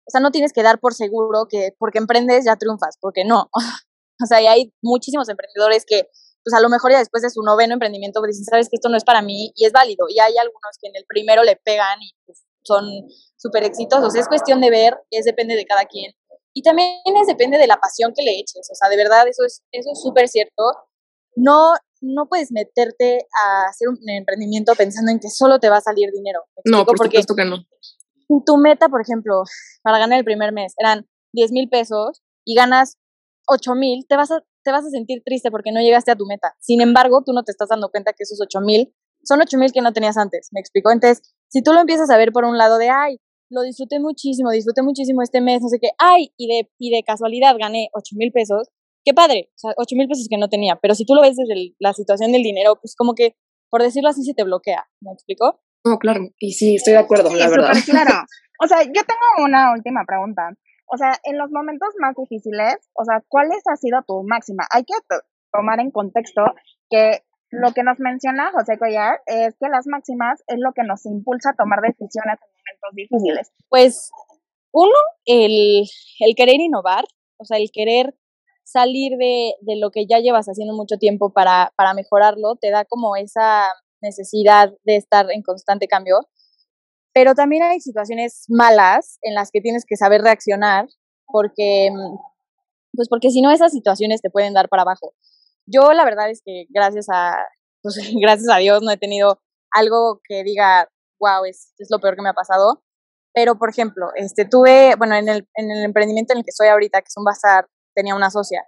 o 0.06 0.10
sea, 0.10 0.20
no 0.20 0.30
tienes 0.30 0.52
que 0.52 0.62
dar 0.62 0.80
por 0.80 0.94
seguro 0.94 1.46
que 1.48 1.74
porque 1.78 1.98
emprendes 1.98 2.44
ya 2.44 2.56
triunfas, 2.56 2.96
porque 3.00 3.24
no. 3.24 3.50
o 4.22 4.26
sea, 4.26 4.40
y 4.40 4.46
hay 4.46 4.72
muchísimos 4.82 5.28
emprendedores 5.28 5.84
que, 5.86 6.08
pues 6.44 6.54
a 6.54 6.60
lo 6.60 6.68
mejor 6.68 6.92
ya 6.92 6.98
después 6.98 7.22
de 7.22 7.30
su 7.30 7.42
noveno 7.42 7.74
emprendimiento 7.74 8.20
pues, 8.20 8.36
dicen, 8.36 8.44
sabes 8.44 8.68
que 8.68 8.76
esto 8.76 8.88
no 8.88 8.96
es 8.96 9.04
para 9.04 9.22
mí 9.22 9.52
y 9.54 9.66
es 9.66 9.72
válido. 9.72 10.06
Y 10.08 10.18
hay 10.18 10.36
algunos 10.36 10.76
que 10.80 10.88
en 10.88 10.96
el 10.96 11.04
primero 11.06 11.44
le 11.44 11.56
pegan 11.56 12.02
y 12.02 12.10
pues, 12.26 12.42
son 12.64 12.84
súper 13.36 13.64
exitosos. 13.64 14.14
Es 14.14 14.28
cuestión 14.28 14.60
de 14.60 14.70
ver, 14.70 14.96
es 15.10 15.24
depende 15.24 15.56
de 15.56 15.66
cada 15.66 15.84
quien. 15.86 16.12
Y 16.54 16.62
también 16.62 17.00
es 17.20 17.26
depende 17.26 17.58
de 17.58 17.66
la 17.66 17.78
pasión 17.78 18.12
que 18.14 18.22
le 18.22 18.38
eches. 18.38 18.68
O 18.70 18.74
sea, 18.74 18.88
de 18.88 18.96
verdad, 18.96 19.26
eso 19.26 19.44
es 19.44 19.62
eso 19.72 19.90
es 19.92 20.00
súper 20.00 20.28
cierto. 20.28 20.62
No, 21.34 21.74
no 22.02 22.28
puedes 22.28 22.52
meterte 22.52 23.26
a 23.42 23.68
hacer 23.68 23.88
un 23.88 23.96
emprendimiento 24.10 24.74
pensando 24.74 25.10
en 25.10 25.20
que 25.20 25.30
solo 25.30 25.58
te 25.58 25.70
va 25.70 25.76
a 25.76 25.80
salir 25.80 26.10
dinero. 26.12 26.40
No, 26.64 26.84
por 26.84 26.96
Porque 26.96 27.18
supuesto 27.18 27.34
que 27.34 27.44
no. 27.44 27.64
Tu 28.44 28.56
meta, 28.56 28.88
por 28.88 29.00
ejemplo, 29.00 29.42
para 29.82 29.98
ganar 29.98 30.18
el 30.18 30.24
primer 30.24 30.52
mes 30.52 30.74
eran 30.78 31.06
10 31.32 31.52
mil 31.52 31.68
pesos 31.68 32.22
y 32.44 32.54
ganas 32.54 32.98
8 33.46 33.74
mil, 33.74 34.06
te 34.08 34.16
vas, 34.16 34.30
a, 34.30 34.42
te 34.64 34.72
vas 34.72 34.84
a 34.84 34.90
sentir 34.90 35.22
triste 35.24 35.50
porque 35.50 35.72
no 35.72 35.80
llegaste 35.80 36.10
a 36.10 36.16
tu 36.16 36.26
meta. 36.26 36.54
Sin 36.60 36.80
embargo, 36.80 37.22
tú 37.24 37.32
no 37.32 37.42
te 37.44 37.52
estás 37.52 37.68
dando 37.68 37.90
cuenta 37.90 38.12
que 38.12 38.22
esos 38.22 38.40
8 38.40 38.60
mil 38.60 38.94
son 39.24 39.40
8 39.40 39.58
mil 39.58 39.72
que 39.72 39.80
no 39.80 39.92
tenías 39.92 40.16
antes. 40.16 40.48
¿Me 40.52 40.60
explico? 40.60 40.90
Entonces, 40.90 41.22
si 41.48 41.62
tú 41.62 41.72
lo 41.72 41.80
empiezas 41.80 42.10
a 42.10 42.16
ver 42.16 42.32
por 42.32 42.44
un 42.44 42.58
lado 42.58 42.78
de, 42.78 42.90
ay, 42.90 43.18
lo 43.50 43.62
disfruté 43.62 44.00
muchísimo, 44.00 44.50
disfruté 44.50 44.82
muchísimo 44.82 45.22
este 45.22 45.40
mes, 45.40 45.60
no 45.62 45.68
sé 45.68 45.78
qué, 45.78 45.90
ay, 45.98 46.32
y 46.36 46.48
de, 46.48 46.70
y 46.78 46.90
de 46.90 47.02
casualidad 47.02 47.54
gané 47.58 47.88
8 47.92 48.16
mil 48.16 48.32
pesos, 48.32 48.68
qué 49.04 49.14
padre, 49.14 49.50
o 49.54 49.58
sea, 49.58 49.72
8 49.76 49.96
mil 49.96 50.08
pesos 50.08 50.26
que 50.28 50.38
no 50.38 50.48
tenía, 50.48 50.76
pero 50.76 50.94
si 50.94 51.04
tú 51.04 51.14
lo 51.14 51.22
ves 51.22 51.36
desde 51.36 51.74
la 51.78 51.92
situación 51.92 52.32
del 52.32 52.42
dinero, 52.42 52.76
pues 52.80 52.94
como 52.96 53.14
que, 53.14 53.36
por 53.70 53.82
decirlo 53.82 54.08
así, 54.08 54.22
se 54.22 54.34
te 54.34 54.44
bloquea, 54.44 54.86
¿me 55.00 55.12
explico? 55.12 55.60
No, 55.84 55.98
claro, 55.98 56.20
y 56.38 56.52
sí, 56.52 56.76
estoy 56.76 56.94
de 56.94 57.00
acuerdo, 57.00 57.34
la 57.34 57.48
verdad. 57.48 57.72
claro. 57.84 58.14
O 58.64 58.68
sea, 58.68 58.84
yo 58.84 58.92
tengo 59.02 59.44
una 59.44 59.72
última 59.72 60.04
pregunta. 60.06 60.52
O 60.86 60.96
sea, 60.96 61.18
en 61.24 61.36
los 61.36 61.50
momentos 61.50 61.88
más 61.98 62.14
difíciles, 62.14 62.76
o 62.94 63.04
sea, 63.04 63.20
¿cuál 63.26 63.48
ha 63.50 63.76
sido 63.76 64.02
tu 64.06 64.22
máxima? 64.22 64.64
Hay 64.70 64.84
que 64.84 64.94
tomar 65.52 65.80
en 65.80 65.90
contexto 65.90 66.42
que 66.88 67.24
lo 67.50 67.72
que 67.72 67.82
nos 67.82 67.98
menciona 67.98 68.52
José 68.52 68.78
Collar 68.78 69.20
es 69.26 69.56
que 69.58 69.68
las 69.68 69.88
máximas 69.88 70.44
es 70.46 70.58
lo 70.58 70.72
que 70.74 70.84
nos 70.84 71.04
impulsa 71.06 71.50
a 71.50 71.54
tomar 71.54 71.80
decisiones 71.80 72.38
en 72.38 72.48
momentos 72.64 72.94
difíciles. 72.94 73.52
Pues, 73.68 74.10
uno, 74.72 74.94
el, 75.24 75.82
el 76.20 76.34
querer 76.36 76.60
innovar, 76.60 77.04
o 77.38 77.44
sea, 77.44 77.58
el 77.58 77.70
querer 77.72 78.14
salir 78.72 79.16
de, 79.18 79.54
de, 79.60 79.76
lo 79.76 79.90
que 79.90 80.06
ya 80.06 80.18
llevas 80.18 80.46
haciendo 80.46 80.74
mucho 80.74 80.96
tiempo 80.96 81.32
para, 81.32 81.72
para 81.76 81.94
mejorarlo, 81.94 82.56
te 82.60 82.70
da 82.70 82.84
como 82.84 83.16
esa 83.16 83.68
necesidad 84.00 84.72
de 84.84 84.96
estar 84.96 85.30
en 85.30 85.42
constante 85.42 85.86
cambio. 85.88 86.28
Pero 87.14 87.34
también 87.34 87.62
hay 87.62 87.80
situaciones 87.80 88.44
malas 88.48 89.18
en 89.22 89.34
las 89.34 89.50
que 89.50 89.60
tienes 89.60 89.84
que 89.86 89.96
saber 89.96 90.22
reaccionar 90.22 90.86
porque, 91.26 91.90
pues 92.94 93.08
porque 93.08 93.30
si 93.30 93.42
no 93.42 93.50
esas 93.50 93.72
situaciones 93.72 94.22
te 94.22 94.30
pueden 94.30 94.54
dar 94.54 94.68
para 94.68 94.82
abajo. 94.82 95.14
Yo 95.66 95.92
la 95.92 96.04
verdad 96.04 96.30
es 96.30 96.42
que 96.44 96.66
gracias 96.70 97.06
a, 97.12 97.36
pues, 97.82 97.96
gracias 98.20 98.48
a 98.50 98.58
Dios 98.58 98.82
no 98.82 98.90
he 98.90 98.96
tenido 98.96 99.40
algo 99.70 100.20
que 100.24 100.42
diga, 100.42 100.88
wow, 101.20 101.44
es, 101.44 101.72
es 101.78 101.88
lo 101.90 101.98
peor 101.98 102.16
que 102.16 102.22
me 102.22 102.30
ha 102.30 102.34
pasado. 102.34 102.82
Pero, 103.34 103.56
por 103.56 103.70
ejemplo, 103.70 104.08
este, 104.14 104.44
tuve, 104.44 104.94
bueno, 104.96 105.14
en 105.14 105.28
el, 105.28 105.48
en 105.54 105.70
el 105.70 105.84
emprendimiento 105.84 106.34
en 106.34 106.40
el 106.40 106.44
que 106.44 106.50
estoy 106.50 106.68
ahorita, 106.68 107.00
que 107.00 107.08
es 107.08 107.16
un 107.16 107.24
bazar, 107.24 107.66
tenía 107.94 108.14
una 108.14 108.30
socia. 108.30 108.64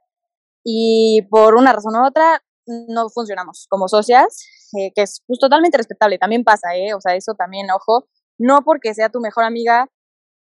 Y 0.64 1.23
por 1.31 1.54
una 1.54 1.73
razón 1.73 1.97
u 1.97 2.07
otra, 2.07 2.43
no 2.66 3.09
funcionamos 3.11 3.66
como 3.69 3.88
socias, 3.88 4.47
eh, 4.78 4.93
que 4.95 5.02
es 5.02 5.23
pues, 5.26 5.38
totalmente 5.38 5.76
respetable. 5.76 6.19
También 6.19 6.45
pasa, 6.45 6.75
¿eh? 6.75 6.95
O 6.95 7.00
sea, 7.00 7.14
eso 7.14 7.35
también, 7.35 7.71
ojo, 7.71 8.07
no 8.38 8.62
porque 8.64 8.95
sea 8.95 9.11
tu 9.11 9.21
mejor 9.21 9.45
amiga, 9.45 9.88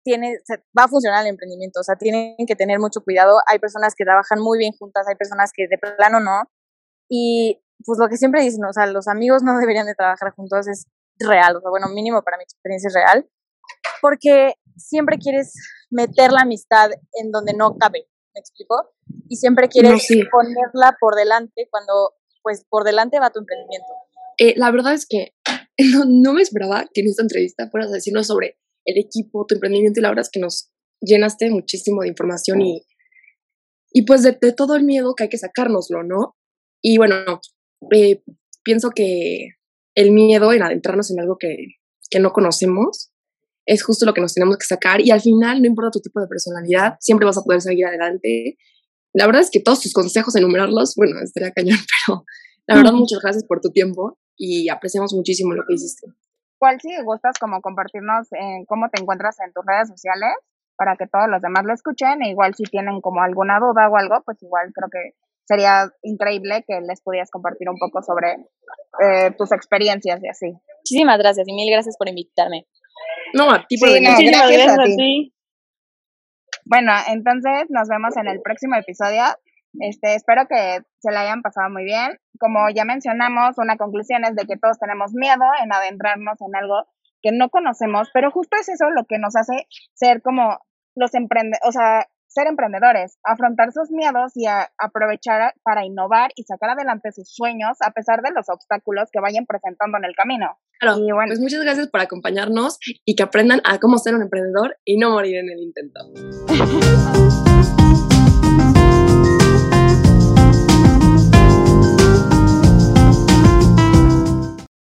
tiene, 0.04 0.38
va 0.78 0.86
a 0.86 0.88
funcionar 0.88 1.24
el 1.24 1.30
emprendimiento, 1.30 1.80
o 1.80 1.84
sea, 1.84 1.96
tienen 1.96 2.36
que 2.48 2.56
tener 2.56 2.80
mucho 2.80 3.02
cuidado. 3.04 3.40
Hay 3.48 3.60
personas 3.60 3.94
que 3.96 4.04
trabajan 4.04 4.40
muy 4.40 4.58
bien 4.58 4.74
juntas, 4.78 5.08
hay 5.08 5.16
personas 5.16 5.52
que 5.56 5.68
de 5.68 5.78
plano 5.78 6.20
no. 6.20 6.44
Y 7.10 7.62
pues 7.86 8.00
lo 8.00 8.08
que 8.10 8.18
siempre 8.18 8.42
dicen, 8.42 8.64
o 8.66 8.74
sea, 8.74 8.86
los 8.88 9.08
amigos 9.08 9.44
no 9.44 9.58
deberían 9.58 9.86
de 9.86 9.96
trabajar 9.96 10.34
juntos, 10.36 10.68
es 10.68 10.86
real, 11.20 11.58
o 11.58 11.62
sea, 11.62 11.70
bueno, 11.70 11.88
mínimo 11.90 12.22
para 12.22 12.38
mi 12.38 12.44
experiencia 12.44 12.88
es 12.88 12.94
real, 12.94 13.30
porque 14.02 14.54
siempre 14.78 15.18
quieres 15.18 15.54
meter 15.90 16.32
la 16.32 16.42
amistad 16.42 16.92
en 17.14 17.32
donde 17.32 17.54
no 17.54 17.78
cabe, 17.78 18.08
¿me 18.34 18.40
explico? 18.40 18.94
Y 19.28 19.38
siempre 19.38 19.68
quieres 19.68 20.08
ponerla 20.32 20.96
por 21.00 21.16
delante 21.16 21.68
cuando, 21.70 22.16
pues, 22.42 22.66
por 22.70 22.84
delante 22.84 23.20
va 23.20 23.32
tu 23.32 23.40
emprendimiento. 23.40 23.88
Eh, 24.38 24.54
la 24.58 24.72
verdad 24.72 24.94
es 24.94 25.06
que 25.06 25.34
no, 26.08 26.34
me 26.34 26.42
esperaba 26.42 26.86
que 26.94 27.02
en 27.02 27.08
esta 27.08 27.22
entrevista 27.22 27.70
fueras 27.70 27.90
a 27.92 27.96
decirnos 27.96 28.28
sobre 28.28 28.58
el 28.86 28.98
equipo, 28.98 29.46
tu 29.46 29.56
emprendimiento 29.56 30.00
y 30.00 30.04
la 30.04 30.10
verdad 30.10 30.24
es 30.24 30.32
que 30.32 30.40
nos 30.40 30.72
llenaste 31.00 31.50
muchísimo 31.50 32.02
de 32.02 32.08
información 32.08 32.62
y, 32.62 32.86
y 33.92 34.04
pues 34.04 34.24
de, 34.24 34.34
todo 34.54 34.76
el 34.76 34.84
miedo 34.84 35.14
que 35.16 35.24
hay 35.24 35.30
que 35.30 35.38
sacárnoslo, 35.38 36.04
¿no? 36.04 36.36
Y 36.82 36.98
bueno, 36.98 37.42
eh, 37.92 38.24
pienso 38.64 38.90
que 38.90 39.50
el 39.96 40.12
miedo 40.12 40.54
en 40.54 40.64
adentrarnos 40.64 41.12
en 41.12 41.20
algo 41.20 41.38
que, 41.38 41.58
que 42.10 42.20
no 42.20 42.32
conocemos 42.32 43.11
es 43.66 43.84
justo 43.84 44.06
lo 44.06 44.14
que 44.14 44.22
nos 44.22 44.34
tenemos 44.34 44.58
que 44.58 44.66
sacar 44.66 45.02
y 45.02 45.12
al 45.12 45.22
final, 45.22 45.62
no 45.62 45.68
importa 45.68 45.92
tu 45.92 46.00
tipo 46.00 46.20
de 46.20 46.28
personalidad, 46.28 46.96
siempre 47.00 47.26
vas 47.26 47.38
a 47.38 47.44
poder 47.44 47.62
seguir 47.62 47.86
adelante. 47.86 48.58
La 49.14 49.26
verdad 49.26 49.42
es 49.42 49.52
que 49.52 49.60
todos 49.60 49.82
tus 49.82 49.94
consejos, 49.94 50.36
enumerarlos, 50.36 50.96
bueno, 50.96 51.20
estaría 51.22 51.52
cañón, 51.52 51.78
pero 52.08 52.26
la 52.68 52.76
verdad, 52.76 52.94
muchas 52.94 53.20
gracias 53.22 53.44
por 53.46 53.60
tu 53.60 53.72
tiempo 53.72 54.18
y 54.38 54.70
apreciamos 54.70 55.14
muchísimo 55.14 55.54
lo 55.54 55.64
que 55.68 55.74
hiciste. 55.74 56.08
¿Cuál 56.58 56.80
si 56.80 56.90
gustas 57.04 57.38
como 57.40 57.60
compartirnos 57.62 58.28
cómo 58.68 58.88
te 58.90 59.02
encuentras 59.02 59.40
en 59.40 59.52
tus 59.52 59.66
redes 59.66 59.90
sociales 59.90 60.34
para 60.78 60.96
que 60.96 61.08
todos 61.08 61.28
los 61.28 61.42
demás 61.42 61.66
lo 61.66 61.74
escuchen? 61.74 62.22
E 62.22 62.30
igual 62.30 62.54
si 62.56 62.64
tienen 62.64 63.02
como 63.02 63.22
alguna 63.22 63.60
duda 63.60 63.90
o 63.90 63.98
algo, 63.98 64.22
pues 64.24 64.42
igual 64.44 64.72
creo 64.74 64.90
que 64.90 65.18
sería 65.46 65.92
increíble 66.04 66.64
que 66.68 66.80
les 66.82 67.02
pudieras 67.02 67.32
compartir 67.32 67.68
un 67.68 67.78
poco 67.78 68.02
sobre 68.04 68.46
eh, 69.04 69.32
tus 69.38 69.52
experiencias 69.52 70.22
y 70.24 70.30
así. 70.30 70.54
Muchísimas 70.82 71.18
gracias 71.18 71.48
y 71.48 71.54
mil 71.54 71.70
gracias 71.70 71.98
por 71.98 72.08
invitarme. 72.08 72.68
No, 73.34 73.52
a 73.52 73.66
ti 73.68 73.78
por 73.78 73.90
gracias, 73.90 74.80
a 74.80 74.84
ti. 74.84 75.34
Bueno, 76.66 76.92
entonces 77.08 77.66
nos 77.70 77.88
vemos 77.88 78.16
en 78.18 78.28
el 78.28 78.42
próximo 78.42 78.76
episodio. 78.76 79.24
Este, 79.80 80.16
espero 80.16 80.48
que 80.48 80.80
se 81.00 81.12
la 81.12 81.22
hayan 81.22 81.42
pasado 81.42 81.70
muy 81.70 81.84
bien. 81.84 82.20
Como 82.40 82.70
ya 82.70 82.86
mencionamos, 82.86 83.58
una 83.58 83.78
conclusión 83.78 84.26
es 84.26 84.36
de 84.36 84.46
que 84.46 84.58
todos 84.58 84.80
tenemos 84.80 85.14
miedo 85.14 85.46
en 85.64 85.74
adentrarnos 85.74 86.40
en 86.42 86.56
algo 86.56 86.86
que 87.22 87.32
no 87.32 87.50
conocemos, 87.50 88.10
pero 88.14 88.32
justo 88.32 88.58
es 88.60 88.68
eso 88.70 88.90
lo 88.90 89.06
que 89.06 89.20
nos 89.20 89.36
hace 89.36 89.68
ser 89.94 90.22
como 90.22 90.60
los 90.96 91.14
emprendedores, 91.14 91.62
o 91.64 91.72
sea, 91.72 92.08
ser 92.34 92.48
emprendedores, 92.48 93.18
afrontar 93.24 93.72
sus 93.72 93.92
miedos 93.92 94.32
y 94.36 94.46
aprovechar 94.78 95.54
para 95.64 95.86
innovar 95.86 96.32
y 96.36 96.44
sacar 96.44 96.72
adelante 96.72 97.12
sus 97.12 97.34
sueños 97.34 97.78
a 97.82 97.92
pesar 97.92 98.22
de 98.22 98.32
los 98.32 98.48
obstáculos 98.50 99.10
que 99.12 99.20
vayan 99.20 99.46
presentando 99.46 99.98
en 99.98 100.06
el 100.06 100.16
camino. 100.16 100.58
Claro, 100.80 100.98
y 100.98 101.12
bueno, 101.12 101.28
pues 101.28 101.40
muchas 101.40 101.62
gracias 101.62 101.90
por 101.90 102.02
acompañarnos 102.02 102.80
y 103.06 103.16
que 103.16 103.24
aprendan 103.24 103.62
a 103.66 103.80
cómo 103.80 103.98
ser 103.98 104.16
un 104.16 104.24
emprendedor 104.24 104.78
y 104.86 104.98
no 104.98 105.12
morir 105.12 105.38
en 105.38 105.50
el 105.50 105.60
intento. 105.60 106.00